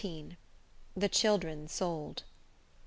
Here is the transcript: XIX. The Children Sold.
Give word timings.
XIX. 0.03 0.35
The 0.97 1.09
Children 1.09 1.67
Sold. 1.67 2.23